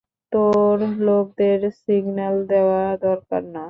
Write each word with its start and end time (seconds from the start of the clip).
তোর 0.31 0.77
লোকদের 1.01 1.59
সিগন্যাল 1.81 2.35
দেওয়া 2.51 2.81
দরকার 3.05 3.41
না? 3.45 3.59